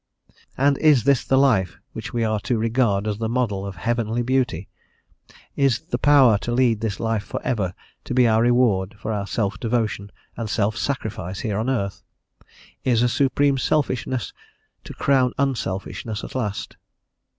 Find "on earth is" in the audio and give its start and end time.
11.59-13.03